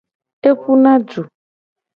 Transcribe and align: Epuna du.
Epuna 0.49 0.95
du. 1.09 1.21